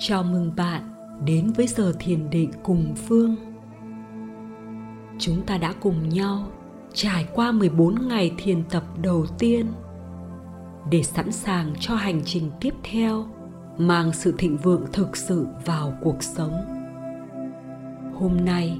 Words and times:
Chào 0.00 0.22
mừng 0.22 0.52
bạn 0.56 0.82
đến 1.24 1.52
với 1.56 1.66
giờ 1.66 1.92
thiền 1.98 2.30
định 2.30 2.50
cùng 2.62 2.94
Phương. 2.96 3.36
Chúng 5.18 5.42
ta 5.46 5.58
đã 5.58 5.74
cùng 5.80 6.08
nhau 6.08 6.48
trải 6.92 7.26
qua 7.34 7.52
14 7.52 8.08
ngày 8.08 8.32
thiền 8.38 8.64
tập 8.70 8.82
đầu 9.02 9.26
tiên 9.38 9.66
để 10.90 11.02
sẵn 11.02 11.32
sàng 11.32 11.72
cho 11.80 11.94
hành 11.94 12.20
trình 12.24 12.50
tiếp 12.60 12.74
theo 12.82 13.26
mang 13.78 14.12
sự 14.12 14.34
thịnh 14.38 14.56
vượng 14.56 14.86
thực 14.92 15.16
sự 15.16 15.46
vào 15.64 15.92
cuộc 16.00 16.22
sống. 16.22 16.52
Hôm 18.14 18.44
nay, 18.44 18.78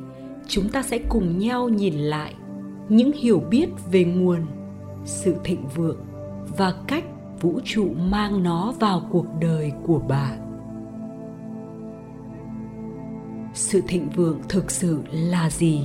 chúng 0.48 0.68
ta 0.68 0.82
sẽ 0.82 0.98
cùng 1.08 1.38
nhau 1.38 1.68
nhìn 1.68 1.94
lại 1.94 2.34
những 2.88 3.12
hiểu 3.12 3.40
biết 3.50 3.68
về 3.90 4.04
nguồn 4.04 4.46
sự 5.04 5.34
thịnh 5.44 5.68
vượng 5.74 6.00
và 6.56 6.74
cách 6.86 7.04
vũ 7.40 7.60
trụ 7.64 7.94
mang 8.10 8.42
nó 8.42 8.72
vào 8.80 9.08
cuộc 9.10 9.26
đời 9.40 9.72
của 9.86 9.98
bạn 9.98 10.47
sự 13.68 13.82
thịnh 13.88 14.08
vượng 14.08 14.40
thực 14.48 14.70
sự 14.70 14.98
là 15.12 15.50
gì? 15.50 15.80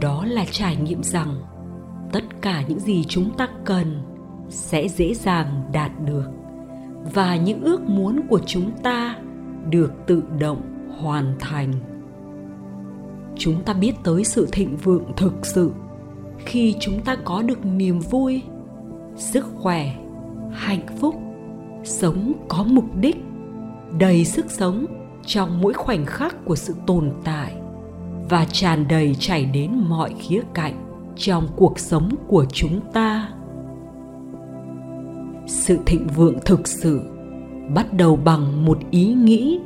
Đó 0.00 0.24
là 0.24 0.44
trải 0.50 0.76
nghiệm 0.76 1.02
rằng 1.02 1.34
tất 2.12 2.24
cả 2.40 2.64
những 2.68 2.80
gì 2.80 3.04
chúng 3.08 3.36
ta 3.36 3.48
cần 3.64 4.02
sẽ 4.48 4.88
dễ 4.88 5.14
dàng 5.14 5.70
đạt 5.72 5.90
được 6.06 6.26
và 7.14 7.36
những 7.36 7.62
ước 7.62 7.82
muốn 7.82 8.20
của 8.28 8.40
chúng 8.46 8.70
ta 8.82 9.16
được 9.70 9.92
tự 10.06 10.22
động 10.38 10.62
hoàn 11.00 11.36
thành. 11.40 11.72
Chúng 13.36 13.62
ta 13.62 13.72
biết 13.72 13.92
tới 14.04 14.24
sự 14.24 14.48
thịnh 14.52 14.76
vượng 14.76 15.04
thực 15.16 15.46
sự 15.46 15.72
khi 16.38 16.74
chúng 16.80 17.00
ta 17.04 17.16
có 17.24 17.42
được 17.42 17.66
niềm 17.66 17.98
vui, 17.98 18.42
sức 19.16 19.46
khỏe, 19.54 19.94
hạnh 20.52 20.86
phúc, 21.00 21.14
sống 21.84 22.32
có 22.48 22.64
mục 22.64 22.96
đích, 23.00 23.16
đầy 23.98 24.24
sức 24.24 24.50
sống 24.50 24.86
trong 25.28 25.60
mỗi 25.60 25.72
khoảnh 25.72 26.06
khắc 26.06 26.44
của 26.44 26.56
sự 26.56 26.74
tồn 26.86 27.10
tại 27.24 27.54
và 28.30 28.44
tràn 28.44 28.88
đầy 28.88 29.16
chảy 29.18 29.44
đến 29.44 29.70
mọi 29.88 30.14
khía 30.18 30.42
cạnh 30.54 30.74
trong 31.16 31.48
cuộc 31.56 31.78
sống 31.78 32.08
của 32.28 32.44
chúng 32.52 32.80
ta. 32.92 33.28
Sự 35.46 35.78
thịnh 35.86 36.06
vượng 36.06 36.38
thực 36.44 36.68
sự 36.68 37.00
bắt 37.74 37.92
đầu 37.92 38.16
bằng 38.16 38.64
một 38.64 38.78
ý 38.90 39.14
nghĩ. 39.14 39.60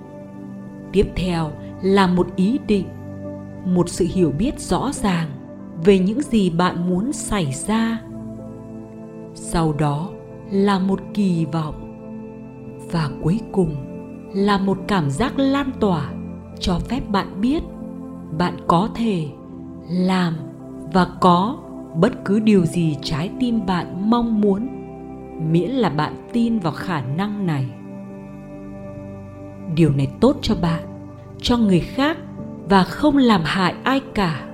Tiếp 0.92 1.06
theo 1.16 1.50
là 1.82 2.06
một 2.06 2.26
ý 2.36 2.58
định, 2.66 2.86
một 3.64 3.88
sự 3.88 4.06
hiểu 4.14 4.30
biết 4.38 4.60
rõ 4.60 4.90
ràng 4.92 5.28
về 5.84 5.98
những 5.98 6.22
gì 6.22 6.50
bạn 6.50 6.88
muốn 6.90 7.12
xảy 7.12 7.52
ra. 7.52 8.00
Sau 9.34 9.72
đó 9.72 10.10
là 10.50 10.78
một 10.78 11.00
kỳ 11.14 11.44
vọng. 11.44 11.74
Và 12.92 13.10
cuối 13.22 13.40
cùng 13.52 13.91
là 14.34 14.58
một 14.58 14.78
cảm 14.88 15.10
giác 15.10 15.38
lan 15.38 15.70
tỏa 15.80 16.12
cho 16.60 16.78
phép 16.78 17.00
bạn 17.08 17.40
biết 17.40 17.62
bạn 18.38 18.56
có 18.66 18.88
thể 18.94 19.28
làm 19.88 20.34
và 20.92 21.06
có 21.20 21.56
bất 21.94 22.24
cứ 22.24 22.40
điều 22.40 22.66
gì 22.66 22.96
trái 23.02 23.30
tim 23.40 23.66
bạn 23.66 24.10
mong 24.10 24.40
muốn, 24.40 24.68
miễn 25.52 25.70
là 25.70 25.90
bạn 25.90 26.28
tin 26.32 26.58
vào 26.58 26.72
khả 26.72 27.02
năng 27.02 27.46
này. 27.46 27.66
Điều 29.74 29.92
này 29.92 30.08
tốt 30.20 30.36
cho 30.42 30.54
bạn, 30.62 30.82
cho 31.40 31.56
người 31.56 31.80
khác 31.80 32.16
và 32.68 32.84
không 32.84 33.16
làm 33.16 33.40
hại 33.44 33.74
ai 33.84 34.00
cả. 34.14 34.48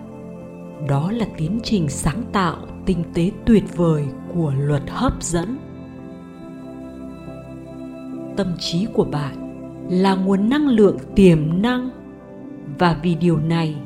Đó 0.89 1.11
là 1.13 1.27
tiến 1.37 1.61
trình 1.63 1.89
sáng 1.89 2.23
tạo 2.33 2.57
tinh 2.87 3.05
tế 3.15 3.31
tuyệt 3.45 3.77
vời 3.77 4.07
của 4.35 4.53
luật 4.59 4.83
hấp 4.89 5.23
dẫn. 5.23 5.59
Tâm 8.37 8.47
trí 8.59 8.87
của 8.95 9.05
bạn 9.05 9.48
là 9.89 10.15
nguồn 10.15 10.49
năng 10.49 10.69
lượng 10.69 10.97
tiềm 11.15 11.63
năng. 11.63 11.91
Và 12.79 13.01
vì 13.03 13.15
điều 13.15 13.39
này, 13.39 13.77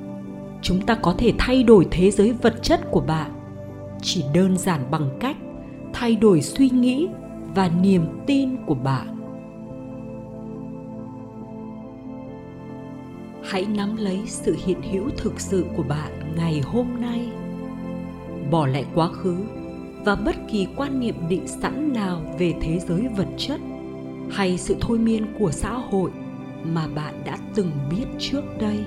chúng 0.62 0.80
ta 0.80 0.94
có 0.94 1.14
thể 1.18 1.32
thay 1.38 1.62
đổi 1.62 1.86
thế 1.90 2.10
giới 2.10 2.32
vật 2.32 2.54
chất 2.62 2.80
của 2.90 3.00
bạn. 3.00 3.30
Chỉ 4.02 4.24
đơn 4.34 4.56
giản 4.56 4.80
bằng 4.90 5.10
cách 5.20 5.36
thay 5.92 6.16
đổi 6.16 6.42
suy 6.42 6.70
nghĩ 6.70 7.08
và 7.54 7.70
niềm 7.82 8.06
tin 8.26 8.56
của 8.66 8.74
bạn. 8.74 9.16
Hãy 13.42 13.66
nắm 13.76 13.96
lấy 13.96 14.20
sự 14.26 14.56
hiện 14.66 14.82
hữu 14.92 15.10
thực 15.16 15.40
sự 15.40 15.64
của 15.76 15.82
bạn 15.82 16.34
ngày 16.36 16.60
hôm 16.60 16.86
nay. 17.00 17.28
Bỏ 18.50 18.66
lại 18.66 18.86
quá 18.94 19.08
khứ 19.08 19.36
và 20.04 20.14
bất 20.14 20.36
kỳ 20.48 20.66
quan 20.76 21.00
niệm 21.00 21.14
định 21.28 21.46
sẵn 21.46 21.92
nào 21.92 22.22
về 22.38 22.54
thế 22.60 22.78
giới 22.78 23.08
vật 23.16 23.28
chất 23.36 23.60
hay 24.32 24.58
sự 24.58 24.76
thôi 24.80 24.98
miên 24.98 25.26
của 25.38 25.50
xã 25.50 25.72
hội 25.72 26.10
mà 26.64 26.88
bạn 26.94 27.14
đã 27.24 27.38
từng 27.54 27.70
biết 27.90 28.04
trước 28.18 28.42
đây? 28.60 28.84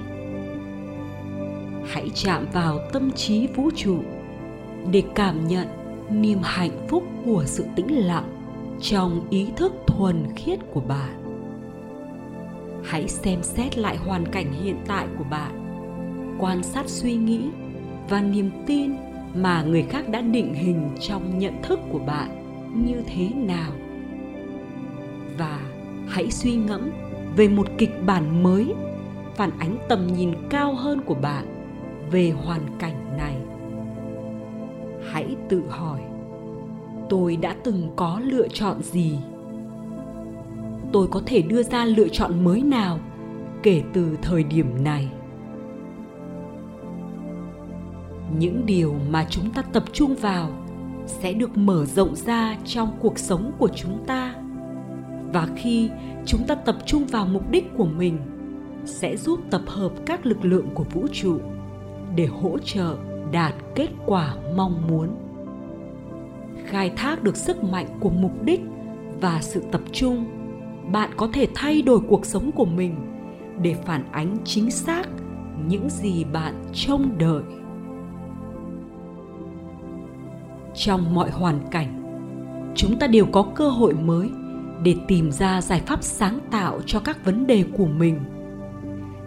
Hãy 1.85 2.09
chạm 2.15 2.45
vào 2.53 2.79
tâm 2.93 3.11
trí 3.11 3.47
vũ 3.47 3.69
trụ 3.75 3.97
để 4.91 5.03
cảm 5.15 5.47
nhận 5.47 5.67
niềm 6.09 6.39
hạnh 6.43 6.87
phúc 6.87 7.03
của 7.25 7.43
sự 7.45 7.65
tĩnh 7.75 8.05
lặng 8.05 8.29
trong 8.81 9.27
ý 9.29 9.47
thức 9.55 9.73
thuần 9.87 10.25
khiết 10.35 10.59
của 10.73 10.81
bạn. 10.81 11.21
Hãy 12.83 13.07
xem 13.07 13.43
xét 13.43 13.77
lại 13.77 13.97
hoàn 13.97 14.25
cảnh 14.25 14.53
hiện 14.63 14.77
tại 14.87 15.07
của 15.17 15.23
bạn, 15.23 15.51
quan 16.39 16.63
sát 16.63 16.89
suy 16.89 17.13
nghĩ 17.13 17.41
và 18.09 18.21
niềm 18.21 18.51
tin 18.67 18.91
mà 19.35 19.63
người 19.63 19.83
khác 19.83 20.09
đã 20.09 20.21
định 20.21 20.53
hình 20.53 20.89
trong 21.01 21.39
nhận 21.39 21.53
thức 21.63 21.79
của 21.91 21.99
bạn 21.99 22.29
như 22.85 23.01
thế 23.07 23.29
nào 23.35 23.71
và 25.37 25.59
hãy 26.07 26.31
suy 26.31 26.55
ngẫm 26.55 26.89
về 27.35 27.47
một 27.47 27.67
kịch 27.77 28.05
bản 28.05 28.43
mới, 28.43 28.73
phản 29.35 29.51
ánh 29.59 29.77
tầm 29.89 30.07
nhìn 30.07 30.33
cao 30.49 30.75
hơn 30.75 31.01
của 31.01 31.15
bạn 31.15 31.45
về 32.11 32.31
hoàn 32.31 32.61
cảnh 32.79 33.17
này. 33.17 33.37
Hãy 35.11 35.35
tự 35.49 35.63
hỏi, 35.69 36.01
tôi 37.09 37.35
đã 37.35 37.55
từng 37.63 37.89
có 37.95 38.21
lựa 38.23 38.47
chọn 38.47 38.83
gì? 38.83 39.17
Tôi 40.91 41.07
có 41.07 41.21
thể 41.25 41.41
đưa 41.41 41.63
ra 41.63 41.85
lựa 41.85 42.07
chọn 42.07 42.43
mới 42.43 42.61
nào 42.61 42.99
kể 43.63 43.83
từ 43.93 44.17
thời 44.21 44.43
điểm 44.43 44.83
này? 44.83 45.11
Những 48.39 48.65
điều 48.65 48.95
mà 49.09 49.25
chúng 49.29 49.51
ta 49.51 49.61
tập 49.61 49.83
trung 49.93 50.15
vào 50.15 50.49
sẽ 51.05 51.33
được 51.33 51.57
mở 51.57 51.85
rộng 51.85 52.15
ra 52.15 52.57
trong 52.65 52.91
cuộc 52.99 53.19
sống 53.19 53.51
của 53.57 53.69
chúng 53.75 54.03
ta 54.07 54.34
và 55.35 55.47
khi 55.55 55.89
chúng 56.25 56.43
ta 56.47 56.55
tập 56.55 56.75
trung 56.85 57.05
vào 57.05 57.25
mục 57.25 57.51
đích 57.51 57.65
của 57.77 57.85
mình, 57.85 58.17
sẽ 58.85 59.17
giúp 59.17 59.39
tập 59.49 59.61
hợp 59.67 59.91
các 60.05 60.25
lực 60.25 60.45
lượng 60.45 60.67
của 60.73 60.83
vũ 60.83 61.07
trụ 61.11 61.37
để 62.15 62.25
hỗ 62.25 62.57
trợ 62.57 62.97
đạt 63.31 63.53
kết 63.75 63.89
quả 64.05 64.35
mong 64.55 64.87
muốn. 64.87 65.09
Khai 66.65 66.89
thác 66.89 67.23
được 67.23 67.37
sức 67.37 67.63
mạnh 67.63 67.87
của 67.99 68.09
mục 68.09 68.43
đích 68.43 68.61
và 69.21 69.41
sự 69.41 69.63
tập 69.71 69.81
trung, 69.91 70.25
bạn 70.91 71.09
có 71.17 71.29
thể 71.33 71.47
thay 71.55 71.81
đổi 71.81 71.99
cuộc 72.07 72.25
sống 72.25 72.51
của 72.51 72.65
mình 72.65 72.95
để 73.61 73.73
phản 73.73 74.11
ánh 74.11 74.37
chính 74.45 74.71
xác 74.71 75.03
những 75.67 75.89
gì 75.89 76.23
bạn 76.23 76.63
trông 76.73 77.17
đợi. 77.17 77.43
Trong 80.75 81.13
mọi 81.15 81.29
hoàn 81.29 81.59
cảnh, 81.71 82.01
chúng 82.75 82.99
ta 82.99 83.07
đều 83.07 83.25
có 83.25 83.43
cơ 83.55 83.69
hội 83.69 83.93
mới 83.93 84.29
để 84.83 84.95
tìm 85.07 85.31
ra 85.31 85.61
giải 85.61 85.81
pháp 85.85 86.03
sáng 86.03 86.39
tạo 86.51 86.79
cho 86.85 86.99
các 86.99 87.25
vấn 87.25 87.47
đề 87.47 87.63
của 87.77 87.85
mình, 87.85 88.19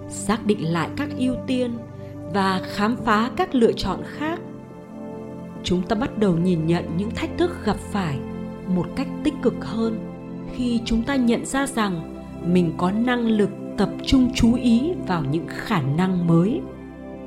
xác 0.09 0.47
định 0.47 0.73
lại 0.73 0.91
các 0.97 1.09
ưu 1.19 1.35
tiên 1.47 1.79
và 2.33 2.61
khám 2.65 2.97
phá 3.05 3.31
các 3.37 3.55
lựa 3.55 3.73
chọn 3.73 4.01
khác. 4.05 4.41
Chúng 5.63 5.83
ta 5.83 5.97
bắt 5.97 6.19
đầu 6.19 6.37
nhìn 6.37 6.67
nhận 6.67 6.85
những 6.97 7.11
thách 7.11 7.31
thức 7.39 7.51
gặp 7.65 7.77
phải 7.77 8.19
một 8.67 8.87
cách 8.97 9.09
tích 9.25 9.35
cực 9.43 9.65
hơn 9.65 9.99
khi 10.55 10.81
chúng 10.85 11.03
ta 11.03 11.17
nhận 11.17 11.47
ra 11.47 11.67
rằng 11.67 12.25
mình 12.47 12.73
có 12.77 12.91
năng 12.91 13.21
lực 13.21 13.51
tập 13.77 13.91
trung 14.07 14.31
chú 14.35 14.55
ý 14.55 14.93
vào 15.07 15.25
những 15.25 15.47
khả 15.49 15.83
năng 15.83 16.27
mới 16.27 16.61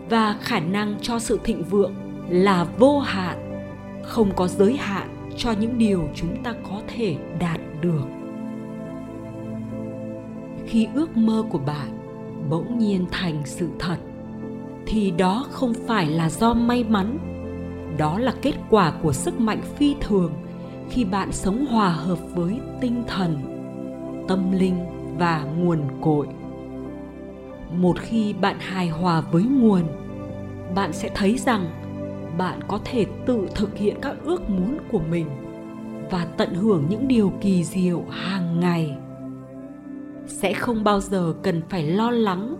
và 0.09 0.37
khả 0.41 0.59
năng 0.59 0.95
cho 1.01 1.19
sự 1.19 1.39
thịnh 1.43 1.63
vượng 1.63 1.93
là 2.29 2.63
vô 2.63 2.99
hạn, 2.99 3.65
không 4.03 4.31
có 4.35 4.47
giới 4.47 4.77
hạn 4.77 5.07
cho 5.37 5.51
những 5.51 5.77
điều 5.77 6.09
chúng 6.15 6.43
ta 6.43 6.53
có 6.69 6.81
thể 6.87 7.15
đạt 7.39 7.59
được 7.81 8.20
khi 10.71 10.87
ước 10.93 11.17
mơ 11.17 11.43
của 11.49 11.57
bạn 11.57 11.89
bỗng 12.49 12.77
nhiên 12.77 13.05
thành 13.11 13.41
sự 13.45 13.69
thật, 13.79 13.97
thì 14.85 15.11
đó 15.11 15.45
không 15.51 15.73
phải 15.87 16.09
là 16.09 16.29
do 16.29 16.53
may 16.53 16.83
mắn. 16.83 17.17
Đó 17.97 18.19
là 18.19 18.33
kết 18.41 18.53
quả 18.69 18.93
của 19.03 19.13
sức 19.13 19.39
mạnh 19.39 19.61
phi 19.75 19.95
thường 20.01 20.33
khi 20.89 21.05
bạn 21.05 21.31
sống 21.31 21.65
hòa 21.65 21.89
hợp 21.89 22.19
với 22.35 22.59
tinh 22.81 23.03
thần, 23.07 23.37
tâm 24.27 24.51
linh 24.51 24.75
và 25.17 25.43
nguồn 25.43 25.79
cội. 26.01 26.27
Một 27.73 27.99
khi 27.99 28.33
bạn 28.33 28.55
hài 28.59 28.89
hòa 28.89 29.21
với 29.21 29.43
nguồn, 29.43 29.83
bạn 30.75 30.93
sẽ 30.93 31.09
thấy 31.15 31.37
rằng 31.37 31.65
bạn 32.37 32.59
có 32.67 32.79
thể 32.85 33.05
tự 33.25 33.47
thực 33.55 33.77
hiện 33.77 33.95
các 34.01 34.15
ước 34.23 34.49
muốn 34.49 34.77
của 34.91 35.01
mình 35.09 35.27
và 36.11 36.27
tận 36.37 36.53
hưởng 36.53 36.85
những 36.89 37.07
điều 37.07 37.33
kỳ 37.41 37.63
diệu 37.63 38.03
hàng 38.09 38.59
ngày 38.59 38.97
sẽ 40.31 40.53
không 40.53 40.83
bao 40.83 40.99
giờ 40.99 41.33
cần 41.43 41.61
phải 41.69 41.83
lo 41.83 42.11
lắng 42.11 42.55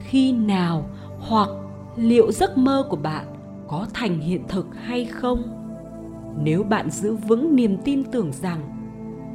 khi 0.00 0.32
nào 0.32 0.90
hoặc 1.18 1.48
liệu 1.96 2.32
giấc 2.32 2.58
mơ 2.58 2.86
của 2.90 2.96
bạn 2.96 3.26
có 3.68 3.86
thành 3.94 4.20
hiện 4.20 4.42
thực 4.48 4.66
hay 4.74 5.04
không. 5.04 5.42
Nếu 6.42 6.62
bạn 6.62 6.90
giữ 6.90 7.16
vững 7.16 7.56
niềm 7.56 7.76
tin 7.84 8.04
tưởng 8.04 8.32
rằng 8.32 8.60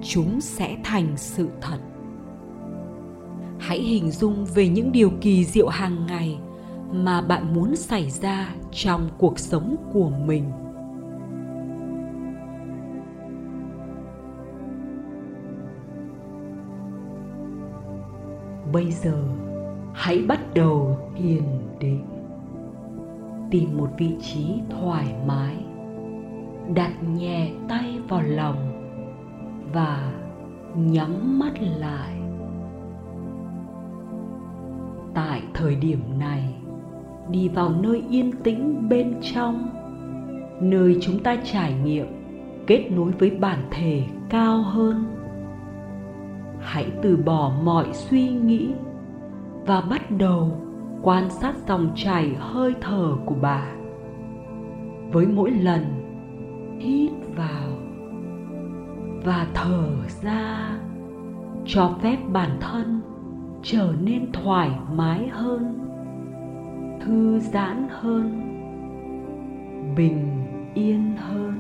chúng 0.04 0.42
sẽ 0.42 0.78
thành 0.84 1.14
sự 1.18 1.48
thật. 1.62 1.78
Hãy 3.60 3.80
hình 3.80 4.12
dung 4.12 4.46
về 4.56 4.68
những 4.68 4.92
điều 4.92 5.12
kỳ 5.22 5.46
diệu 5.46 5.68
hàng 5.68 6.06
ngày 6.08 6.38
mà 6.92 7.22
bạn 7.22 7.54
muốn 7.54 7.76
xảy 7.76 8.10
ra 8.10 8.56
trong 8.72 9.10
cuộc 9.18 9.40
sống 9.40 9.76
của 9.94 10.10
mình. 10.10 10.52
Bây 18.76 18.92
giờ, 18.92 19.18
hãy 19.94 20.24
bắt 20.28 20.40
đầu 20.54 20.98
thiền 21.18 21.44
định. 21.80 22.06
Tìm 23.52 23.78
một 23.78 23.90
vị 23.98 24.16
trí 24.22 24.62
thoải 24.70 25.06
mái, 25.28 25.56
đặt 26.76 26.92
nhẹ 27.18 27.52
tay 27.70 28.00
vào 28.08 28.22
lòng 28.22 28.56
và 29.74 30.14
nhắm 30.76 31.40
mắt 31.40 31.54
lại. 31.62 32.14
Tại 35.14 35.44
thời 35.54 35.76
điểm 35.76 36.00
này, 36.20 36.56
đi 37.30 37.50
vào 37.50 37.70
nơi 37.70 38.04
yên 38.10 38.32
tĩnh 38.44 38.90
bên 38.90 39.14
trong, 39.22 39.70
nơi 40.62 40.98
chúng 41.02 41.20
ta 41.20 41.36
trải 41.44 41.74
nghiệm 41.84 42.08
kết 42.68 42.88
nối 42.92 43.12
với 43.12 43.30
bản 43.30 43.60
thể 43.72 44.04
cao 44.30 44.62
hơn 44.62 45.15
hãy 46.66 46.92
từ 47.02 47.18
bỏ 47.18 47.52
mọi 47.64 47.94
suy 47.94 48.30
nghĩ 48.30 48.74
và 49.66 49.82
bắt 49.82 50.12
đầu 50.12 50.62
quan 51.02 51.30
sát 51.30 51.56
dòng 51.68 51.92
chảy 51.96 52.36
hơi 52.40 52.74
thở 52.82 53.16
của 53.26 53.36
bà. 53.42 53.66
Với 55.12 55.28
mỗi 55.28 55.52
lần, 55.52 55.84
hít 56.80 57.12
vào 57.36 57.70
và 59.26 59.48
thở 59.54 59.90
ra, 60.22 60.80
cho 61.66 61.98
phép 62.02 62.18
bản 62.32 62.58
thân 62.60 63.02
trở 63.64 63.94
nên 64.02 64.32
thoải 64.32 64.72
mái 64.96 65.28
hơn, 65.28 65.80
thư 67.06 67.40
giãn 67.40 67.88
hơn, 67.90 68.42
bình 69.96 70.46
yên 70.74 71.16
hơn 71.18 71.55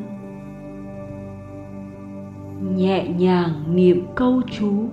nhẹ 2.75 3.07
nhàng 3.07 3.75
niệm 3.75 4.05
câu 4.15 4.41
chú, 4.51 4.89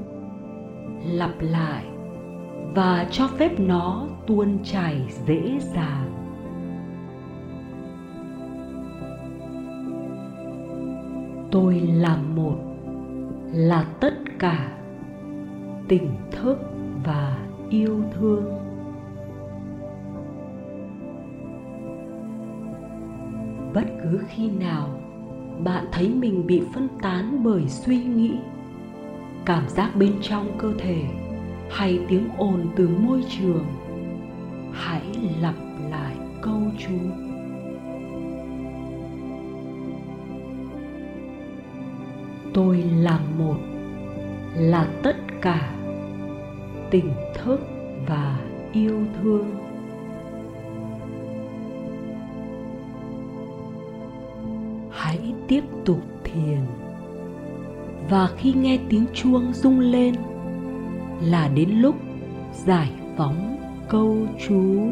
lặp 1.04 1.30
lại 1.40 1.84
và 2.74 3.06
cho 3.10 3.28
phép 3.28 3.60
nó 3.60 4.06
tuôn 4.26 4.58
chảy 4.64 5.00
dễ 5.26 5.58
dàng. 5.58 6.08
Tôi 11.50 11.80
là 11.80 12.16
một, 12.16 12.56
là 13.52 13.84
tất 14.00 14.14
cả 14.38 14.72
tỉnh 15.88 16.10
thức 16.30 16.58
và 17.04 17.38
yêu 17.70 18.00
thương. 18.14 18.44
Bất 23.74 23.84
cứ 24.02 24.20
khi 24.28 24.50
nào 24.50 24.88
bạn 25.64 25.84
thấy 25.92 26.08
mình 26.08 26.46
bị 26.46 26.62
phân 26.74 26.88
tán 27.02 27.44
bởi 27.44 27.68
suy 27.68 28.04
nghĩ, 28.04 28.32
cảm 29.44 29.68
giác 29.68 29.96
bên 29.96 30.12
trong 30.22 30.58
cơ 30.58 30.72
thể 30.78 31.04
hay 31.70 32.00
tiếng 32.08 32.28
ồn 32.38 32.66
từ 32.76 32.88
môi 32.88 33.24
trường, 33.28 33.64
hãy 34.72 35.02
lặp 35.40 35.54
lại 35.90 36.16
câu 36.42 36.60
chú. 36.78 36.94
Tôi 42.54 42.82
là 42.82 43.20
một, 43.38 43.56
là 44.54 44.88
tất 45.02 45.16
cả 45.40 45.74
tỉnh 46.90 47.10
thức 47.34 47.60
và 48.06 48.40
yêu 48.72 48.98
thương. 49.22 49.61
Hãy 55.12 55.32
tiếp 55.48 55.64
tục 55.84 56.00
thiền. 56.24 56.58
Và 58.10 58.28
khi 58.36 58.52
nghe 58.52 58.78
tiếng 58.88 59.06
chuông 59.14 59.52
rung 59.52 59.80
lên, 59.80 60.14
là 61.20 61.48
đến 61.48 61.70
lúc 61.70 61.96
giải 62.64 62.90
phóng 63.16 63.58
câu 63.88 64.16
chú. 64.48 64.88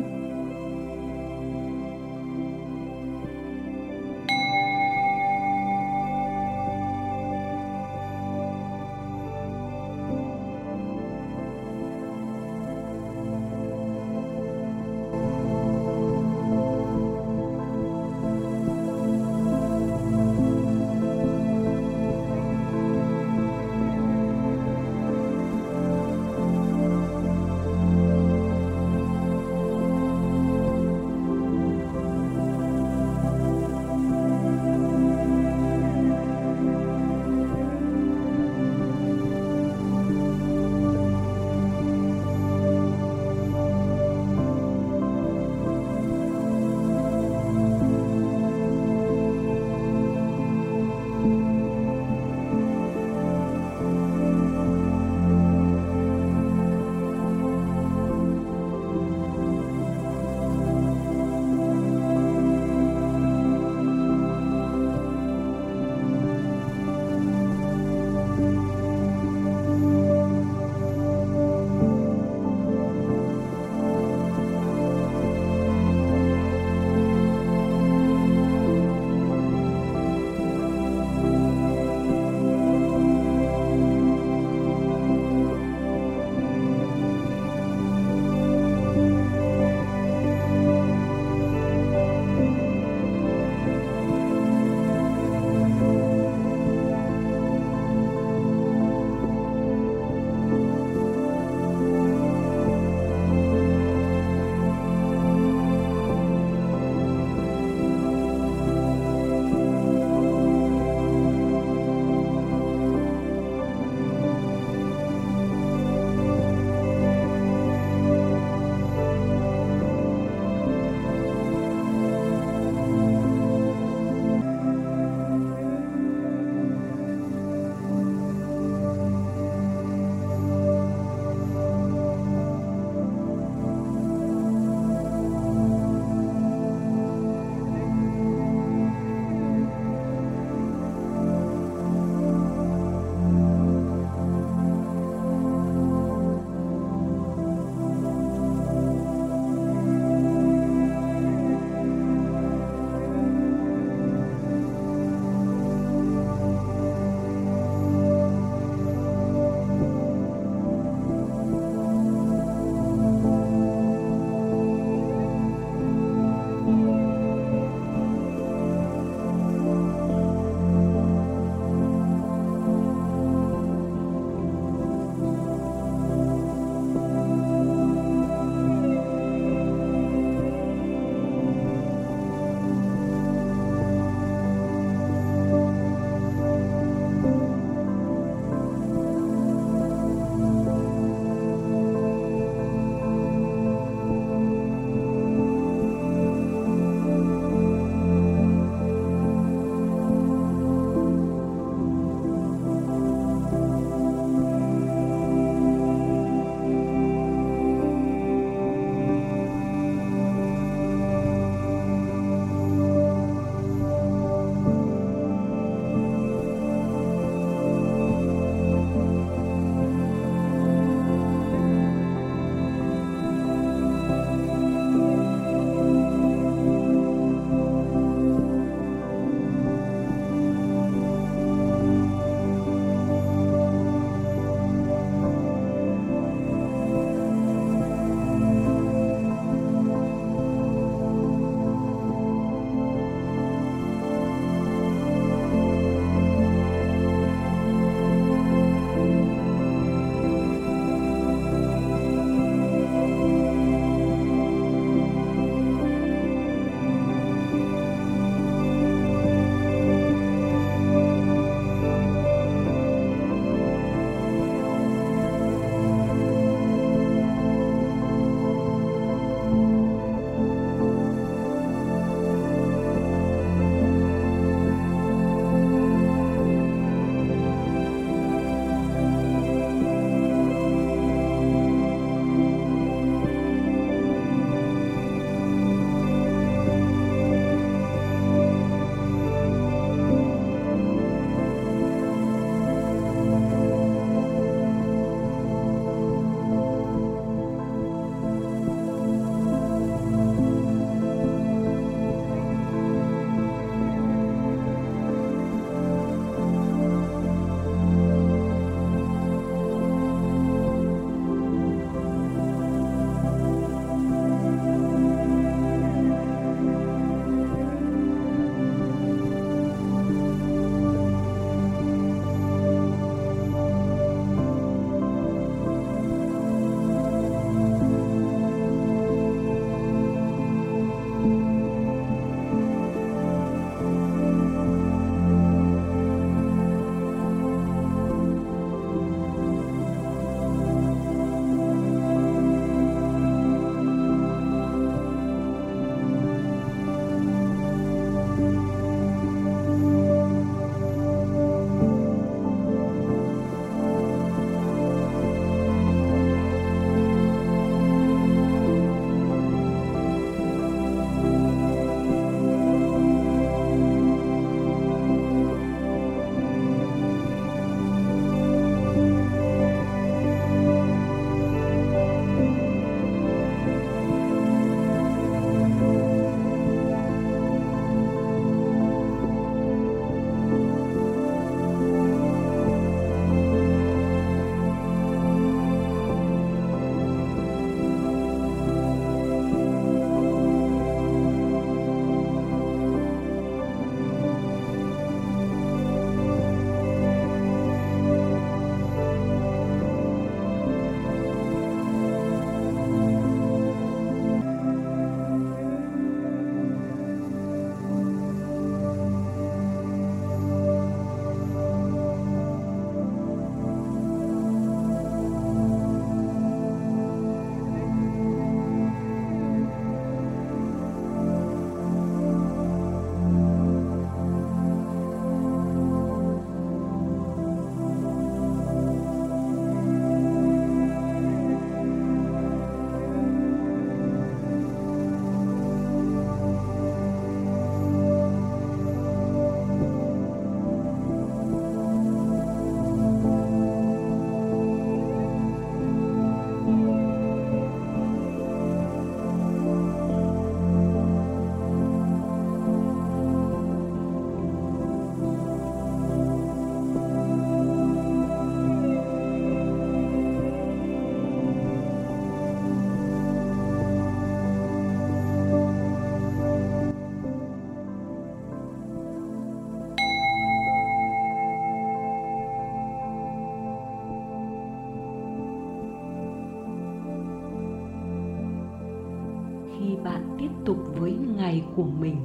Của 481.77 481.87
mình. 482.01 482.17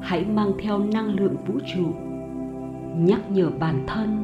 Hãy 0.00 0.24
mang 0.24 0.52
theo 0.58 0.78
năng 0.78 1.06
lượng 1.06 1.36
vũ 1.46 1.54
trụ, 1.74 1.86
nhắc 2.96 3.30
nhở 3.30 3.50
bản 3.60 3.84
thân 3.86 4.22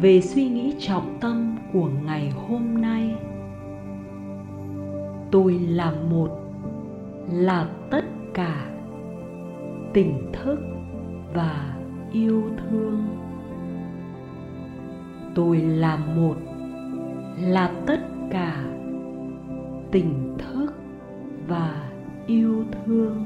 về 0.00 0.20
suy 0.20 0.48
nghĩ 0.48 0.74
trọng 0.78 1.18
tâm 1.20 1.56
của 1.72 1.90
ngày 2.04 2.30
hôm 2.30 2.80
nay. 2.80 3.14
Tôi 5.30 5.58
là 5.58 5.92
một, 6.10 6.28
là 7.32 7.68
tất 7.90 8.04
cả 8.34 8.70
tỉnh 9.92 10.32
thức 10.32 10.58
và 11.34 11.76
yêu 12.12 12.42
thương. 12.56 13.06
Tôi 15.34 15.56
là 15.56 15.96
một, 16.16 16.36
là 17.40 17.70
tất 17.86 18.00
cả 18.30 18.64
tỉnh 19.90 20.36
thức 20.38 20.72
và 21.48 21.90
yêu 22.26 22.64
thương. 22.72 23.24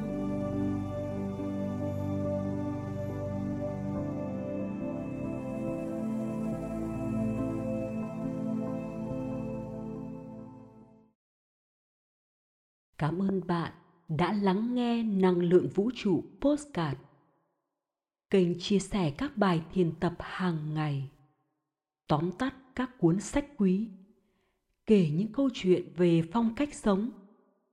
Ơn 13.42 13.46
bạn 13.46 13.72
đã 14.08 14.32
lắng 14.32 14.75
nghe 14.75 15.02
năng 15.02 15.38
lượng 15.38 15.68
vũ 15.75 15.90
trụ 15.94 16.25
postcard. 16.40 17.00
Kênh 18.30 18.58
chia 18.58 18.78
sẻ 18.78 19.11
các 19.11 19.37
bài 19.37 19.62
thiền 19.72 19.92
tập 20.00 20.14
hàng 20.18 20.75
ngày, 20.75 21.11
tóm 22.08 22.32
tắt 22.32 22.54
các 22.75 22.99
cuốn 22.99 23.20
sách 23.20 23.46
quý, 23.56 23.88
kể 24.87 25.11
những 25.11 25.32
câu 25.32 25.50
chuyện 25.54 25.92
về 25.96 26.22
phong 26.32 26.54
cách 26.54 26.75
sống, 26.75 27.11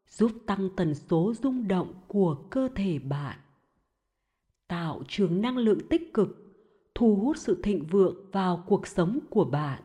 giúp 0.09 0.31
tăng 0.45 0.69
tần 0.75 0.95
số 0.95 1.33
rung 1.43 1.67
động 1.67 1.93
của 2.07 2.35
cơ 2.49 2.69
thể 2.75 2.99
bạn, 2.99 3.39
tạo 4.67 5.03
trường 5.07 5.41
năng 5.41 5.57
lượng 5.57 5.79
tích 5.89 6.13
cực, 6.13 6.29
thu 6.95 7.15
hút 7.15 7.38
sự 7.38 7.61
thịnh 7.63 7.88
vượng 7.88 8.31
vào 8.31 8.63
cuộc 8.67 8.88
sống 8.88 9.19
của 9.29 9.45
bạn. 9.45 9.83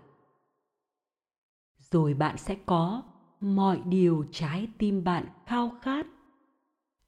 Rồi 1.78 2.14
bạn 2.14 2.36
sẽ 2.38 2.56
có 2.66 3.02
mọi 3.44 3.80
điều 3.86 4.24
trái 4.32 4.68
tim 4.78 5.04
bạn 5.04 5.26
khao 5.46 5.72
khát. 5.82 6.06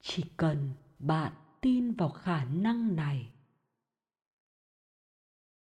Chỉ 0.01 0.23
cần 0.37 0.69
bạn 0.99 1.31
tin 1.61 1.91
vào 1.91 2.09
khả 2.09 2.43
năng 2.43 2.95
này 2.95 3.29